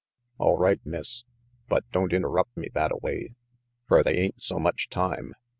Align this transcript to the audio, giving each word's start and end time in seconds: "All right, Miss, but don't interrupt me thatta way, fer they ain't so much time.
"All 0.39 0.57
right, 0.57 0.83
Miss, 0.83 1.25
but 1.69 1.83
don't 1.91 2.11
interrupt 2.11 2.57
me 2.57 2.69
thatta 2.73 2.97
way, 3.03 3.35
fer 3.87 4.01
they 4.01 4.15
ain't 4.17 4.41
so 4.41 4.57
much 4.57 4.89
time. 4.89 5.35